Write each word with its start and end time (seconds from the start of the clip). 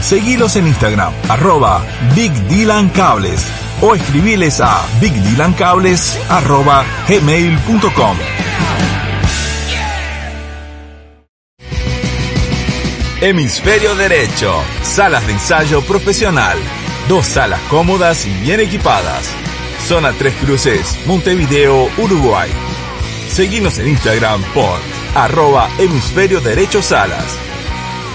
Seguilos 0.00 0.56
en 0.56 0.66
Instagram, 0.66 1.12
arroba 1.28 1.84
Big 2.14 2.32
Dylan 2.48 2.88
Cables 2.90 3.44
o 3.80 3.94
escribiles 3.94 4.60
a 4.60 4.86
bigdylancables 5.00 6.18
arroba 6.28 6.84
gmail.com. 7.08 8.16
Hemisferio 13.20 13.94
Derecho, 13.96 14.62
salas 14.82 15.26
de 15.26 15.32
ensayo 15.32 15.80
profesional, 15.82 16.58
dos 17.08 17.26
salas 17.26 17.60
cómodas 17.70 18.26
y 18.26 18.30
bien 18.42 18.60
equipadas. 18.60 19.32
Zona 19.88 20.12
Tres 20.12 20.34
Cruces, 20.34 20.98
Montevideo, 21.06 21.88
Uruguay. 21.96 22.50
Seguimos 23.28 23.78
en 23.78 23.88
Instagram 23.88 24.42
por 24.52 24.78
arroba 25.14 25.68
hemisferio 25.78 26.40
derecho 26.40 26.82
salas. 26.82 27.45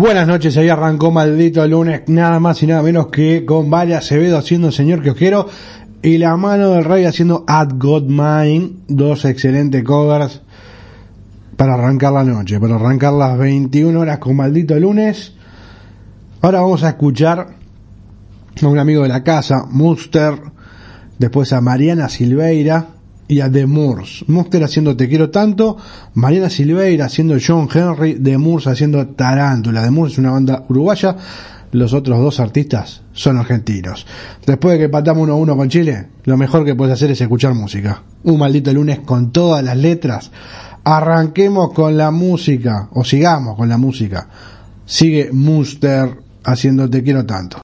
Buenas 0.00 0.26
noches, 0.26 0.56
ahí 0.56 0.70
arrancó 0.70 1.10
maldito 1.10 1.66
lunes, 1.66 2.04
nada 2.06 2.40
más 2.40 2.62
y 2.62 2.66
nada 2.66 2.82
menos 2.82 3.08
que 3.08 3.44
con 3.44 3.68
Vale 3.68 3.94
Acevedo 3.94 4.38
haciendo 4.38 4.72
Señor 4.72 5.02
quiero 5.14 5.46
y 6.00 6.16
la 6.16 6.38
mano 6.38 6.70
del 6.70 6.86
rey 6.86 7.04
haciendo 7.04 7.44
At 7.46 7.72
God 7.74 8.04
Mine, 8.04 8.76
dos 8.88 9.26
excelentes 9.26 9.84
covers 9.84 10.40
para 11.54 11.74
arrancar 11.74 12.14
la 12.14 12.24
noche, 12.24 12.58
para 12.58 12.76
arrancar 12.76 13.12
las 13.12 13.36
21 13.36 14.00
horas 14.00 14.16
con 14.16 14.36
maldito 14.36 14.74
lunes. 14.80 15.34
Ahora 16.40 16.62
vamos 16.62 16.82
a 16.82 16.88
escuchar 16.88 17.48
a 18.62 18.66
un 18.66 18.78
amigo 18.78 19.02
de 19.02 19.10
la 19.10 19.22
casa, 19.22 19.66
Muster, 19.68 20.32
después 21.18 21.52
a 21.52 21.60
Mariana 21.60 22.08
Silveira 22.08 22.86
y 23.30 23.40
a 23.40 23.50
The 23.50 23.64
Moors. 23.64 24.24
Muster 24.26 24.64
haciendo 24.64 24.96
Te 24.96 25.08
quiero 25.08 25.30
tanto, 25.30 25.76
Mariana 26.14 26.50
Silveira 26.50 27.04
haciendo 27.04 27.36
John 27.44 27.68
Henry, 27.72 28.14
The 28.14 28.36
Moors 28.36 28.66
haciendo 28.66 29.06
Tarántula. 29.06 29.84
The 29.84 29.90
Moors 29.92 30.14
es 30.14 30.18
una 30.18 30.32
banda 30.32 30.64
uruguaya, 30.68 31.16
los 31.70 31.92
otros 31.92 32.18
dos 32.18 32.40
artistas 32.40 33.02
son 33.12 33.38
argentinos. 33.38 34.04
Después 34.44 34.72
de 34.72 34.78
que 34.78 34.84
empatamos 34.86 35.22
1 35.22 35.32
a 35.32 35.36
1 35.36 35.56
con 35.56 35.68
Chile, 35.68 36.08
lo 36.24 36.36
mejor 36.36 36.64
que 36.64 36.74
puedes 36.74 36.94
hacer 36.94 37.12
es 37.12 37.20
escuchar 37.20 37.54
música. 37.54 38.02
Un 38.24 38.40
maldito 38.40 38.72
lunes 38.72 38.98
con 38.98 39.30
todas 39.30 39.62
las 39.62 39.76
letras. 39.76 40.32
Arranquemos 40.82 41.72
con 41.72 41.96
la 41.96 42.10
música, 42.10 42.88
o 42.94 43.04
sigamos 43.04 43.56
con 43.56 43.68
la 43.68 43.78
música. 43.78 44.28
Sigue 44.84 45.30
Muster 45.32 46.18
haciendo 46.42 46.90
Te 46.90 47.04
quiero 47.04 47.24
tanto. 47.24 47.60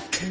I 0.00 0.06
can. 0.12 0.30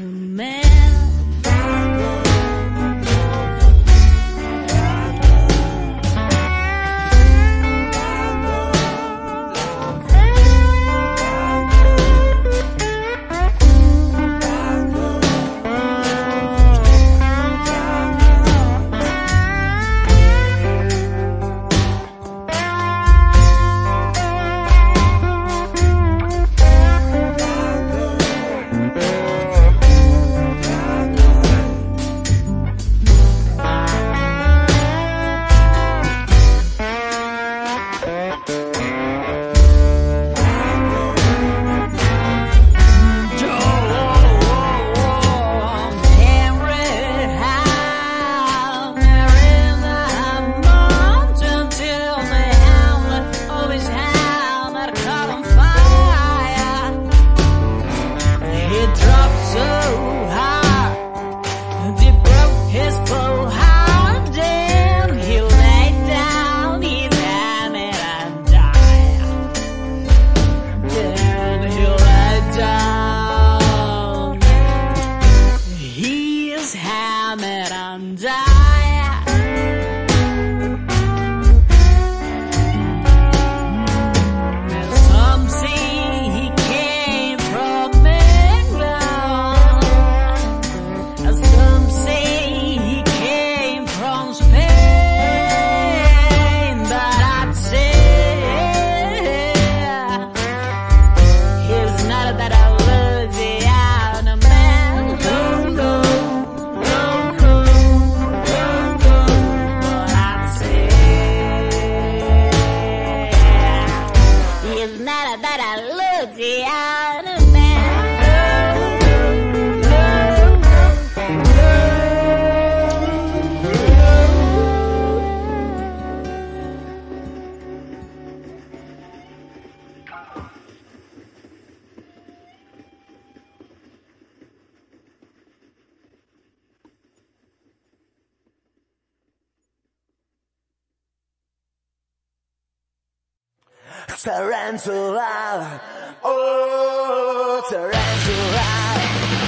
Tarantula, 144.21 145.79
oh, 146.21 147.63
tarantula, 147.69 148.69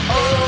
oh, 0.10 0.41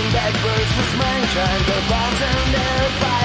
Fighting 0.00 0.12
back 0.14 0.32
versus 0.32 0.98
mankind, 0.98 1.64
the 1.66 1.90
bombs 1.90 2.20
and 2.22 2.54
their 2.54 3.00
fire. 3.00 3.19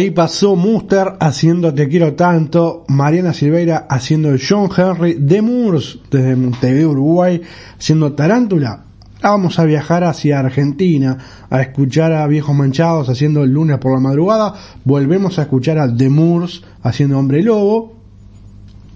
Ahí 0.00 0.12
pasó 0.12 0.56
Muster 0.56 1.18
haciendo 1.20 1.74
Te 1.74 1.86
quiero 1.86 2.14
tanto, 2.14 2.86
Mariana 2.88 3.34
Silveira 3.34 3.86
haciendo 3.86 4.30
John 4.40 4.70
Henry, 4.74 5.18
de 5.20 5.42
Moors 5.42 5.98
desde 6.10 6.36
Montevideo, 6.36 6.92
Uruguay, 6.92 7.42
haciendo 7.78 8.14
Tarántula. 8.14 8.84
Ahora 9.16 9.30
vamos 9.32 9.58
a 9.58 9.66
viajar 9.66 10.04
hacia 10.04 10.38
Argentina 10.38 11.18
a 11.50 11.60
escuchar 11.60 12.14
a 12.14 12.26
Viejos 12.26 12.56
Manchados 12.56 13.10
haciendo 13.10 13.44
el 13.44 13.50
lunes 13.50 13.76
por 13.76 13.92
la 13.92 14.00
madrugada. 14.00 14.54
Volvemos 14.86 15.38
a 15.38 15.42
escuchar 15.42 15.76
a 15.76 15.94
The 15.94 16.08
Moors 16.08 16.64
haciendo 16.82 17.18
Hombre 17.18 17.42
Lobo. 17.42 17.92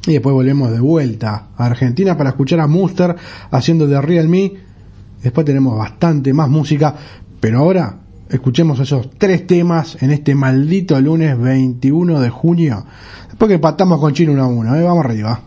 Y 0.06 0.12
después 0.12 0.32
volvemos 0.32 0.70
de 0.70 0.80
vuelta 0.80 1.48
a 1.54 1.66
Argentina 1.66 2.16
para 2.16 2.30
escuchar 2.30 2.60
a 2.60 2.66
Muster 2.66 3.14
haciendo 3.50 3.86
The 3.86 4.00
Real 4.00 4.30
Me. 4.30 4.54
Después 5.22 5.44
tenemos 5.44 5.76
bastante 5.76 6.32
más 6.32 6.48
música. 6.48 6.94
Pero 7.40 7.58
ahora 7.58 8.03
escuchemos 8.28 8.80
esos 8.80 9.10
tres 9.18 9.46
temas 9.46 10.02
en 10.02 10.10
este 10.10 10.34
maldito 10.34 11.00
lunes 11.00 11.38
21 11.38 12.20
de 12.20 12.30
junio. 12.30 12.86
Después 13.28 13.50
que 13.50 13.58
patamos 13.58 14.00
con 14.00 14.12
Chino 14.12 14.32
uno 14.32 14.42
a 14.42 14.46
uno. 14.46 14.76
¿eh? 14.76 14.82
Vamos 14.82 15.04
arriba. 15.04 15.40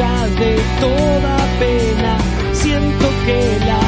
de 0.00 0.56
toda 0.80 1.36
pena. 1.58 2.18
Siento 2.52 3.06
que 3.26 3.58
la 3.66 3.79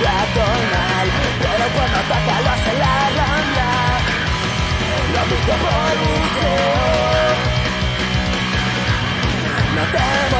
peatonal 0.00 1.06
Pero 1.42 1.64
cuando 1.74 1.98
toca 2.10 2.34
lo 2.44 2.50
hace 2.50 2.72
la 2.82 2.94
rambla 3.18 3.70
Lo 5.14 5.20
visto 5.30 5.54
por 5.64 5.94
museo 6.02 6.60
No 9.76 9.82
temo 9.94 10.39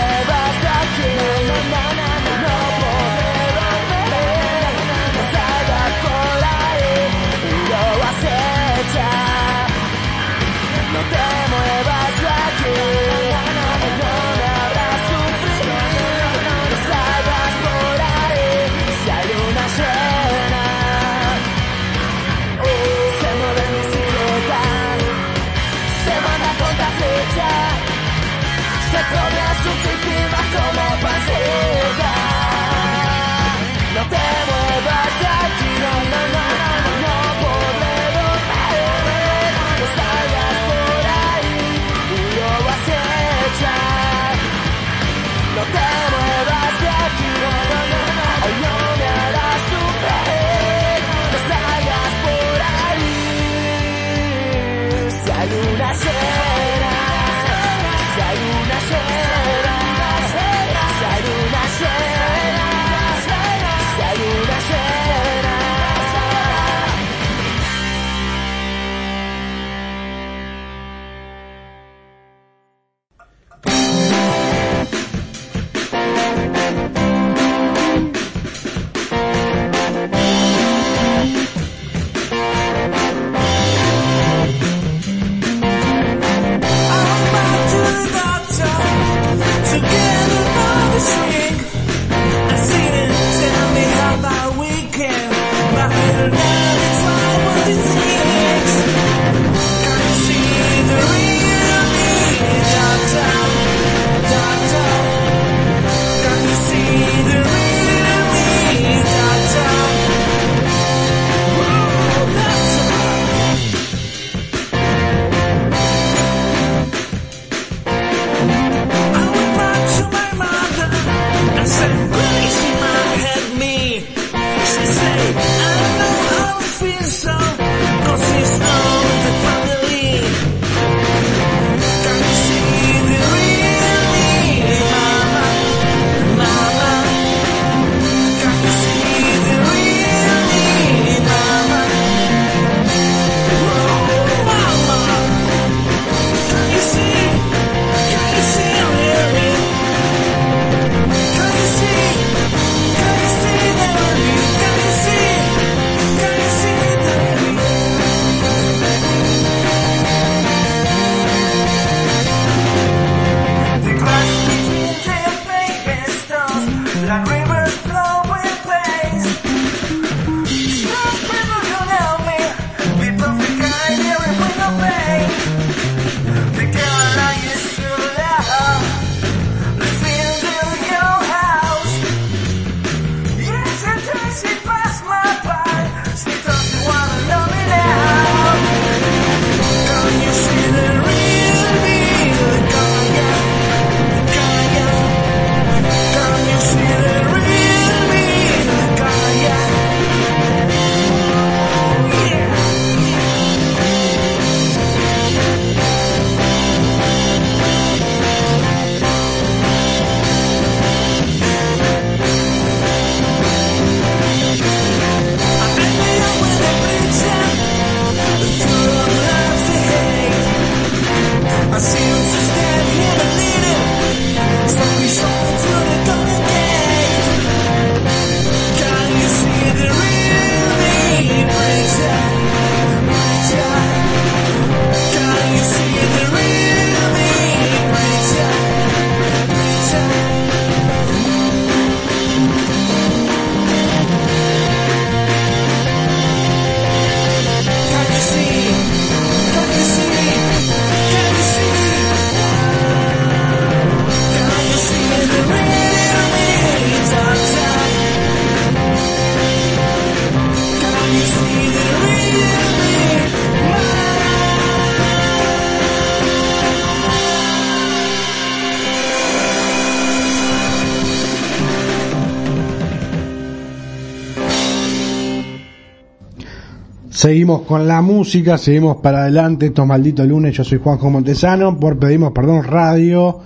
Seguimos 277.20 277.66
con 277.66 277.86
la 277.86 278.00
música, 278.00 278.56
seguimos 278.56 278.96
para 279.02 279.20
adelante 279.20 279.66
estos 279.66 279.86
malditos 279.86 280.26
lunes. 280.26 280.56
Yo 280.56 280.64
soy 280.64 280.78
Juanjo 280.82 281.10
Montesano, 281.10 281.78
por 281.78 281.98
pedimos 281.98 282.32
perdón 282.32 282.64
radio. 282.64 283.40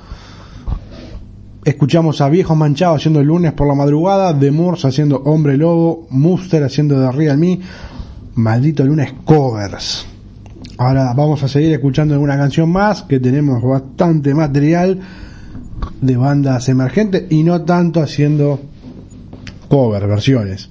Escuchamos 1.64 2.20
a 2.20 2.28
Viejos 2.28 2.56
Manchados 2.56 3.00
haciendo 3.00 3.18
el 3.18 3.26
lunes 3.26 3.52
por 3.52 3.66
la 3.66 3.74
madrugada, 3.74 4.38
The 4.38 4.52
Moors 4.52 4.84
haciendo 4.84 5.16
Hombre 5.24 5.56
Lobo, 5.56 6.06
Muster 6.10 6.62
haciendo 6.62 7.04
The 7.04 7.10
Real 7.10 7.36
Me, 7.36 7.58
maldito 8.36 8.84
lunes 8.84 9.12
covers. 9.24 10.06
Ahora 10.78 11.12
vamos 11.12 11.42
a 11.42 11.48
seguir 11.48 11.72
escuchando 11.72 12.14
alguna 12.14 12.36
canción 12.36 12.70
más, 12.70 13.02
que 13.02 13.18
tenemos 13.18 13.60
bastante 13.60 14.34
material 14.34 15.00
de 16.00 16.16
bandas 16.16 16.68
emergentes 16.68 17.24
y 17.28 17.42
no 17.42 17.62
tanto 17.62 18.00
haciendo 18.00 18.60
cover, 19.68 20.06
versiones. 20.06 20.70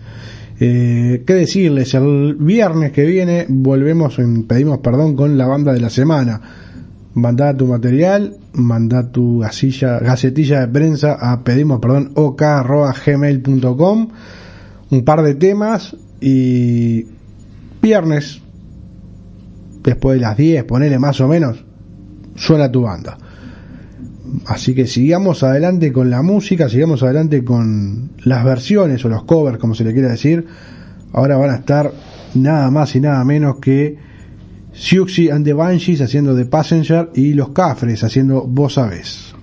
Eh, 0.66 1.24
¿Qué 1.28 1.34
decirles? 1.34 1.94
El 1.94 2.36
viernes 2.36 2.94
que 2.94 3.04
viene 3.04 3.46
volvemos 3.50 4.18
en 4.20 4.44
Pedimos 4.44 4.78
Perdón 4.78 5.14
con 5.14 5.38
la 5.38 5.46
banda 5.46 5.74
de 5.74 5.82
la 5.82 5.90
semana. 5.90 6.40
Mandá 7.16 7.54
tu 7.58 7.68
material, 7.68 8.38
mandá 8.54 9.12
tu 9.12 9.40
gasilla, 9.40 10.00
gacetilla 10.00 10.62
de 10.62 10.70
prensa 10.70 11.18
a 11.20 11.44
pedimos 11.44 11.82
perdón 11.82 12.14
ok@gmail.com 12.16 14.08
un 14.90 15.04
par 15.04 15.22
de 15.24 15.36
temas 15.36 15.98
y 16.22 17.08
viernes 17.82 18.42
después 19.84 20.16
de 20.16 20.22
las 20.22 20.38
10, 20.38 20.64
ponele 20.64 20.98
más 20.98 21.20
o 21.20 21.28
menos, 21.28 21.62
suena 22.36 22.72
tu 22.72 22.84
banda. 22.84 23.18
Así 24.46 24.74
que 24.74 24.88
sigamos 24.88 25.44
adelante 25.44 25.92
con 25.92 26.10
la 26.10 26.22
música, 26.22 26.70
sigamos 26.70 27.04
adelante 27.04 27.44
con 27.44 28.12
las 28.24 28.44
versiones 28.44 29.04
o 29.06 29.10
los 29.10 29.24
covers, 29.24 29.58
como 29.58 29.76
se 29.76 29.84
le 29.84 29.94
quiera 29.94 30.10
decir. 30.10 30.46
Ahora 31.14 31.38
van 31.38 31.52
a 31.52 31.56
estar 31.56 31.92
nada 32.34 32.72
más 32.72 32.96
y 32.96 33.00
nada 33.00 33.24
menos 33.24 33.60
que 33.60 33.98
Siuxi 34.74 35.30
and 35.30 35.46
the 35.46 35.54
Banshees 35.54 36.02
haciendo 36.02 36.36
The 36.36 36.46
Passenger 36.46 37.12
y 37.14 37.34
Los 37.34 37.50
Cafres 37.50 38.04
haciendo 38.04 38.42
Vos 38.42 38.74
Sabés. 38.74 39.36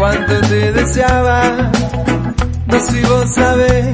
Cuánto 0.00 0.40
te 0.48 0.72
deseaba. 0.72 1.42
No 2.66 2.80
si 2.80 3.02
vos 3.02 3.34
sabés, 3.34 3.86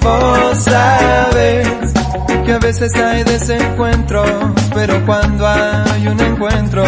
vos 0.00 0.58
sabés 0.64 1.68
que 2.46 2.52
a 2.52 2.58
veces 2.58 2.94
hay 2.96 3.22
desencuentros, 3.22 4.30
pero 4.74 5.04
cuando 5.04 5.46
hay 5.46 6.08
un 6.08 6.18
encuentro 6.20 6.84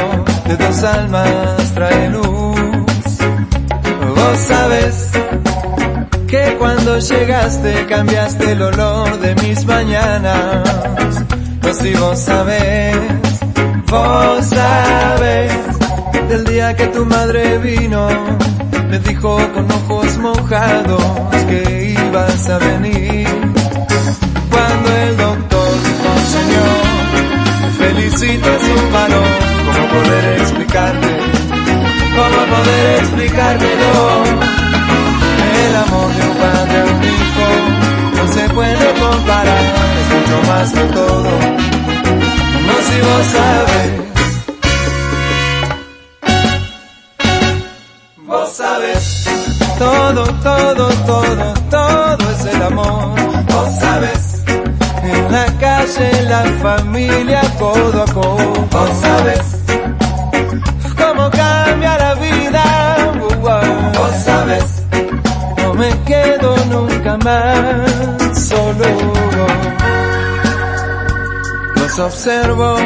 de 0.47 0.57
dos 0.57 0.83
almas 0.83 1.75
trae 1.75 2.09
luz. 2.09 2.59
Vos 4.17 4.39
sabés 4.49 5.11
que 6.27 6.57
cuando 6.59 6.99
llegaste 6.99 7.87
cambiaste 7.87 8.53
el 8.53 8.63
olor 8.63 9.21
de 9.21 9.35
mis 9.47 9.67
mañanas. 9.67 11.23
No 11.63 11.75
si 11.75 11.93
vos 11.95 12.19
sabés, 12.19 12.97
vos 13.91 14.47
sabés 14.47 15.66
del 16.29 16.45
día 16.45 16.75
que 16.75 16.87
tu 16.89 17.05
madre 17.05 17.59
vino, 17.59 18.09
me 18.89 18.99
dijo 18.99 19.39
con 19.55 19.71
ojos 19.71 20.19
mojados 20.19 21.03
que 21.49 21.95
ibas 21.99 22.49
a 22.49 22.59
venir. 22.59 23.29
Cuando 24.51 24.89
el 24.97 25.17
doctor 25.17 25.69
dijo, 25.87 26.11
señor, 26.35 26.79
felicito 27.79 28.49
es 28.57 28.83
un 28.83 28.93
varón, 28.93 29.33
¿cómo 29.67 29.89
poder 29.95 30.41
explicarte? 30.41 31.09
¿Cómo 32.17 32.57
poder 32.57 32.99
explicártelo? 33.01 33.95
El 35.65 35.77
amor 35.77 36.09
de 36.15 36.23
un 36.29 36.37
padre 36.37 36.81
a 36.81 36.85
un 36.85 37.05
hijo 37.05 37.49
no 38.17 38.33
se 38.33 38.49
puede 38.51 39.01
comparar, 39.01 39.65
es 40.01 40.07
mucho 40.15 40.49
más 40.49 40.73
que 40.73 40.85
todo. 40.93 41.31
No 42.67 42.75
si 42.83 43.01
vos 43.01 43.27
sabes. 43.33 44.16
Todo, 49.79 50.25
todo, 50.43 50.89
todo, 51.07 51.55
todo 51.71 52.31
es 52.31 52.55
el 52.55 52.63
amor. 52.63 53.15
Vos 53.53 53.79
sabes. 53.79 54.43
En 55.03 55.33
la 55.33 55.47
calle, 55.59 56.19
en 56.19 56.29
la 56.29 56.43
familia, 56.63 57.41
codo 57.59 58.03
a 58.03 58.07
codo. 58.07 58.67
Vos 58.71 58.91
sabes. 59.03 59.57
Cómo 60.97 61.31
cambia 61.31 61.99
la 61.99 62.15
vida. 62.15 62.97
Vos 63.43 64.15
sabes. 64.25 64.83
No 65.63 65.75
me 65.75 65.91
quedo 66.05 66.57
nunca 66.71 67.17
más 67.19 68.49
solo. 68.49 68.85
Los 71.77 71.99
observo 71.99 72.77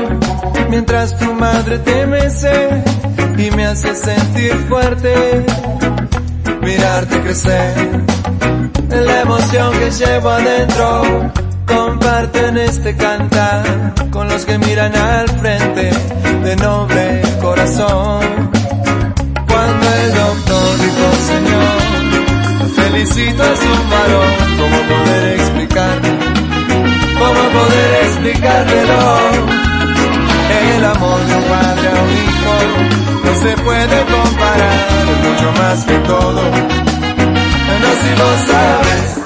mientras 0.69 1.17
tu 1.19 1.33
madre 1.35 1.79
te 1.79 2.07
mece 2.07 2.83
y 3.39 3.51
me 3.53 3.67
hace 3.67 3.95
sentir 3.95 4.55
fuerte. 4.69 5.47
Mirarte 6.81 7.21
crecer, 7.21 8.05
la 8.89 9.21
emoción 9.21 9.71
que 9.79 9.91
llevo 9.91 10.31
adentro. 10.31 11.03
Comparten 11.67 12.57
este 12.57 12.97
cantar 12.97 13.93
con 14.11 14.27
los 14.29 14.47
que 14.47 14.57
miran 14.57 14.97
al 14.97 15.29
frente 15.29 15.91
de 16.43 16.57
noble 16.57 17.21
corazón. 17.43 18.23
Cuando 19.47 19.87
el 19.95 20.15
doctor 20.15 20.79
dijo, 20.79 21.07
Señor, 21.33 21.81
felicito 22.77 23.43
a 23.43 23.57
su 23.57 23.73
varón, 23.91 24.33
¿cómo 24.59 24.79
poder 24.89 25.39
explicarte? 25.39 26.09
¿Cómo 27.19 27.61
poder 27.61 28.05
explicártelo? 28.05 29.30
Mucho 35.41 35.53
más 35.61 35.85
que 35.85 35.95
todo. 36.01 36.43
No 37.81 37.91
si 38.03 38.11
lo 38.21 38.29
sabes. 38.47 39.17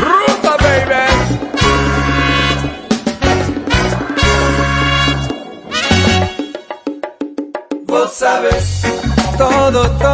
Ruta, 0.00 0.56
baby. 0.62 1.04
Vos 7.86 8.10
sabes 8.12 8.82
todo, 9.38 9.90
todo, 9.90 10.13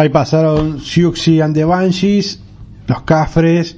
Ahí 0.00 0.08
pasaron 0.08 0.80
Siuxi 0.80 1.42
and 1.42 1.54
the 1.54 1.62
Banshees, 1.62 2.40
los 2.86 3.02
Cafres. 3.02 3.76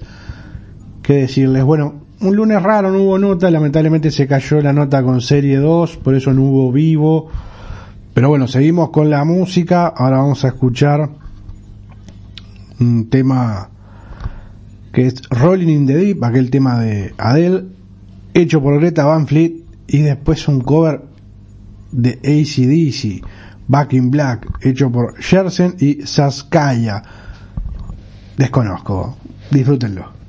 ¿Qué 1.02 1.14
decirles? 1.14 1.64
Bueno, 1.64 1.94
un 2.20 2.36
lunes 2.36 2.62
raro, 2.62 2.92
no 2.92 3.00
hubo 3.00 3.18
nota. 3.18 3.50
Lamentablemente 3.50 4.12
se 4.12 4.28
cayó 4.28 4.60
la 4.60 4.72
nota 4.72 5.02
con 5.02 5.20
Serie 5.20 5.56
2, 5.56 5.96
por 5.96 6.14
eso 6.14 6.32
no 6.32 6.42
hubo 6.42 6.70
vivo. 6.70 7.28
Pero 8.14 8.28
bueno, 8.28 8.46
seguimos 8.46 8.90
con 8.90 9.10
la 9.10 9.24
música. 9.24 9.88
Ahora 9.88 10.18
vamos 10.18 10.44
a 10.44 10.48
escuchar 10.48 11.10
un 12.78 13.10
tema 13.10 13.70
que 14.92 15.08
es 15.08 15.28
Rolling 15.28 15.70
in 15.70 15.86
the 15.88 15.96
Deep, 15.96 16.22
aquel 16.22 16.50
tema 16.50 16.78
de 16.78 17.14
Adele, 17.18 17.64
hecho 18.32 18.62
por 18.62 18.78
Greta 18.78 19.04
Van 19.06 19.26
Fleet. 19.26 19.54
Y 19.88 19.98
después 19.98 20.46
un 20.46 20.60
cover 20.60 21.02
de 21.90 22.20
ACDC. 22.22 23.26
Back 23.68 23.92
in 23.94 24.10
Black, 24.10 24.46
hecho 24.60 24.90
por 24.90 25.16
Jersen 25.22 25.76
y 25.78 26.06
Saskaya. 26.06 27.02
Desconozco. 28.36 29.16
Disfrútenlo. 29.50 30.21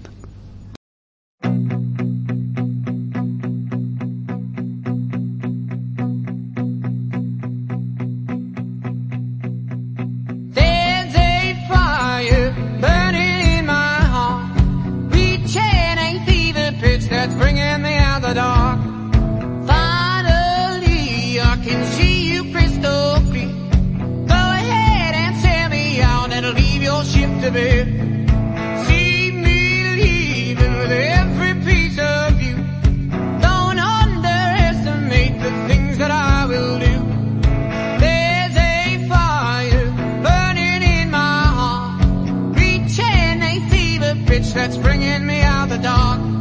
to 27.44 27.52
bed. 27.52 27.88
See 28.88 29.32
me 29.32 29.84
leaving 29.98 30.78
with 30.78 30.92
every 30.92 31.54
piece 31.66 32.00
of 32.00 32.42
you. 32.42 32.56
Don't 33.42 33.80
underestimate 33.80 35.42
the 35.42 35.52
things 35.68 35.98
that 35.98 36.10
I 36.10 36.46
will 36.46 36.80
do. 36.80 36.96
There's 38.00 38.56
a 38.56 39.08
fire 39.10 39.92
burning 40.24 40.84
in 40.84 41.12
my 41.12 41.44
heart. 41.58 42.06
Reaching 42.56 43.42
a 43.52 43.70
fever 43.70 44.16
pitch 44.26 44.54
that's 44.54 44.78
bringing 44.78 45.26
me 45.26 45.42
out 45.42 45.68
the 45.68 45.80
dark. 45.80 46.33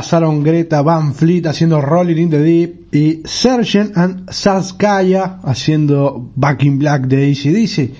Pasaron 0.00 0.42
Greta 0.42 0.80
Van 0.80 1.12
Fleet 1.12 1.46
haciendo 1.46 1.78
Rolling 1.82 2.16
in 2.16 2.30
the 2.30 2.38
Deep 2.38 2.94
y 2.94 3.20
Sergeant 3.26 3.94
and 3.98 4.30
Saskaya 4.30 5.40
haciendo 5.44 6.30
Back 6.36 6.62
in 6.62 6.78
Black 6.78 7.02
de 7.02 7.30
ACDC. 7.30 7.90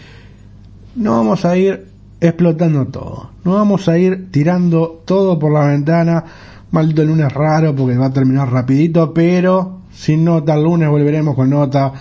No 0.96 1.18
vamos 1.18 1.44
a 1.44 1.58
ir 1.58 1.88
explotando 2.18 2.86
todo. 2.86 3.32
No 3.44 3.52
vamos 3.52 3.86
a 3.86 3.98
ir 3.98 4.30
tirando 4.30 5.02
todo 5.04 5.38
por 5.38 5.52
la 5.52 5.66
ventana. 5.66 6.24
Maldito 6.70 7.04
lunes 7.04 7.30
raro 7.30 7.76
porque 7.76 7.98
va 7.98 8.06
a 8.06 8.12
terminar 8.14 8.50
rapidito, 8.50 9.12
pero 9.12 9.80
sin 9.92 10.24
nota 10.24 10.54
el 10.54 10.62
lunes 10.62 10.88
volveremos 10.88 11.34
con 11.34 11.50
nota. 11.50 11.92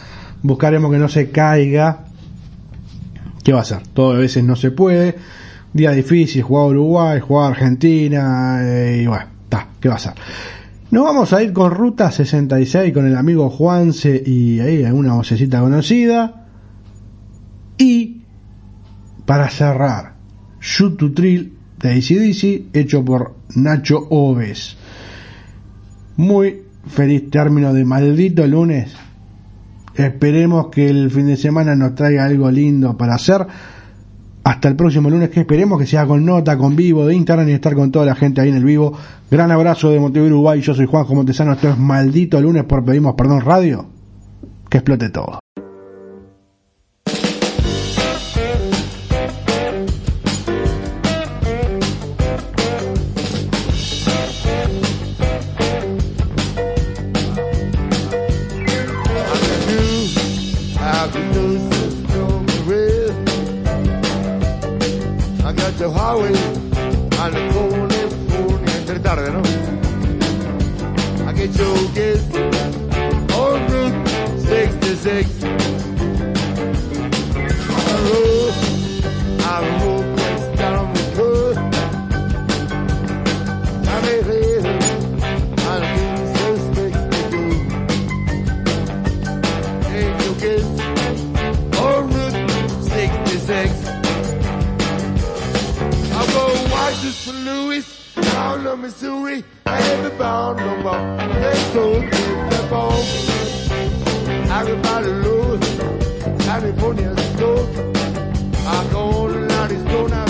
Buscaremos 0.41 0.89
que 0.93 0.97
no 0.97 1.10
se 1.10 1.30
caiga. 1.30 2.06
¿Qué 3.43 3.52
va 3.52 3.60
a 3.60 3.66
ser? 3.66 3.86
Todo 3.88 4.14
a 4.14 4.20
veces 4.20 4.45
no 4.45 4.56
se 4.56 4.72
puede. 4.72 5.18
Día 5.74 5.91
difícil, 5.91 6.41
jugar 6.41 6.68
Uruguay, 6.68 7.20
jugar 7.20 7.52
Argentina, 7.52 8.62
eh, 8.64 9.02
y 9.04 9.08
bueno, 9.08 9.39
¿qué 9.80 9.89
va 9.89 9.95
a 9.95 10.00
ser? 10.00 10.14
Nos 10.91 11.04
vamos 11.04 11.34
a 11.34 11.43
ir 11.43 11.54
con 11.54 11.72
Ruta 11.72 12.12
66 12.12 12.93
con 12.93 13.06
el 13.06 13.16
amigo 13.16 13.50
Juanse 13.50 14.22
y 14.26 14.60
ahí 14.60 14.84
una 14.84 15.14
vocecita 15.14 15.60
conocida. 15.60 16.47
Y 17.78 18.24
para 19.26 19.50
cerrar, 19.50 20.16
Shoot 20.60 20.97
to 20.97 21.14
Thrill 21.14 21.54
de 21.80 21.91
ACDC, 21.91 22.76
hecho 22.76 23.06
por 23.06 23.36
Nacho 23.56 24.08
Oves. 24.10 24.76
Muy 26.18 26.64
feliz 26.88 27.30
término 27.30 27.74
de 27.74 27.86
maldito 27.86 28.45
lunes. 28.47 28.95
Esperemos 29.95 30.68
que 30.70 30.89
el 30.89 31.12
fin 31.12 31.28
de 31.28 31.38
semana 31.38 31.76
nos 31.76 31.95
traiga 31.95 32.26
algo 32.26 32.50
lindo 32.50 32.97
para 32.97 33.16
hacer. 33.16 33.45
Hasta 34.50 34.68
el 34.68 34.76
próximo 34.76 35.12
lunes, 35.12 35.30
que 35.30 35.41
esperemos 35.41 35.78
que 35.78 35.86
sea 35.86 36.08
con 36.08 36.26
nota, 36.26 36.58
con 36.58 36.76
vivo 36.76 37.06
de 37.06 37.14
Instagram 37.14 37.47
y 37.50 37.52
estar 37.52 37.76
con 37.76 37.91
toda 37.91 38.08
la 38.08 38.16
gente 38.16 38.41
ahí 38.41 38.50
en 38.50 38.56
el 38.56 38.64
vivo. 38.64 38.97
Gran 39.30 39.52
abrazo 39.52 39.91
de 39.91 40.00
Montevideo, 40.00 40.34
Uruguay. 40.34 40.60
Yo 40.60 40.74
soy 40.74 40.88
Juanjo 40.88 41.14
Montesano. 41.14 41.54
Esto 41.54 41.70
es 41.70 41.78
maldito 41.78 42.41
lunes 42.41 42.64
por 42.64 42.84
Pedimos 42.84 43.14
Perdón 43.14 43.41
Radio. 43.41 43.86
Que 44.68 44.80
explote 44.80 45.12
todo. 45.12 45.39
66. 75.02 75.43
On 75.43 75.58
the 77.88 77.97
road, 78.10 78.54
I 79.39 79.41
road 79.82 80.06
west 80.18 80.47
down 80.58 80.93
the 80.93 81.04
coast. 81.16 81.60
I 83.88 83.89
may 84.02 84.20
live 84.28 84.66
on 85.70 85.80
the 85.82 85.88
66 86.36 86.97
Take 89.88 90.16
your 90.26 90.36
kiss 90.43 90.66
on 91.80 92.02
Route 92.12 92.39
66. 92.84 93.74
I'll 96.12 96.28
go 96.28 96.45
west 96.74 97.02
to 97.04 97.12
St. 97.12 97.38
Louis, 97.45 97.86
down 98.16 98.64
to 98.66 98.76
Missouri, 98.76 99.43
and 99.66 100.18
bound 100.20 100.58
no 100.58 100.76
more. 100.84 101.00
Let's 101.39 101.74
go 101.74 101.93
to 101.93 102.00
the 102.10 102.68
ball. 102.70 103.00
Everybody 104.52 105.12
knows 105.12 105.60
California's 106.43 107.20
slow. 107.36 107.70
I 108.66 108.88
go 108.91 109.32
to 109.32 109.39
Arizona, 109.62 110.26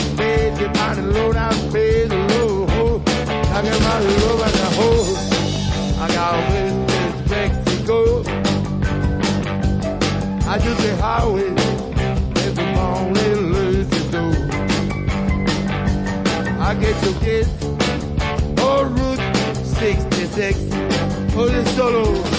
the 0.57 0.67
money 0.75 1.01
low, 1.01 1.31
pay 1.71 2.05
the 2.05 2.17
low. 2.27 3.01
I 3.55 3.61
get 3.61 3.79
my 3.79 3.99
love 3.99 4.41
at 4.41 4.53
the 4.59 4.69
hole. 4.77 5.15
I 6.01 6.07
got 6.13 6.33
West 6.51 7.29
Mexico. 7.29 8.19
I 10.49 10.57
just 10.59 10.81
the 10.81 10.95
highway 10.97 11.49
loses 13.35 14.11
door. 14.11 14.35
I 16.59 16.75
get 16.75 16.95
kids 17.21 17.49
on 18.59 18.95
Route 18.95 19.35
66 19.63 20.57
for 21.33 21.47
the 21.47 21.65
solo. 21.75 22.38